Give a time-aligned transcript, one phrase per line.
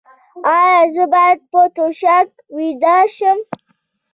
[0.55, 3.39] ایا زه باید په توشک ویده شم؟